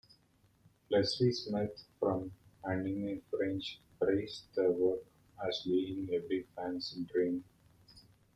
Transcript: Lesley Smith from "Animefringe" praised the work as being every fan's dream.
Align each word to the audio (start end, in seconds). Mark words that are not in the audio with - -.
Lesley 0.89 1.31
Smith 1.31 1.83
from 1.99 2.31
"Animefringe" 2.65 3.77
praised 3.99 4.45
the 4.55 4.71
work 4.71 5.03
as 5.47 5.61
being 5.63 6.09
every 6.11 6.47
fan's 6.55 6.89
dream. 7.13 7.43